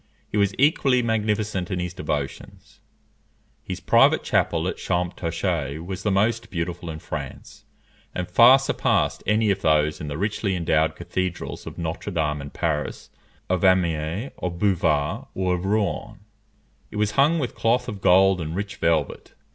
[0.31, 2.79] He was equally magnificent in his devotions.
[3.63, 7.65] His private chapel at Champtocé was the most beautiful in France,
[8.15, 12.49] and far surpassed any of those in the richly endowed cathedrals of Notre Dame in
[12.49, 13.11] Paris,
[13.47, 16.21] of Amiens, of Beauvais, or of Rouen.
[16.89, 19.35] It was hung with cloth of gold and rich velvet.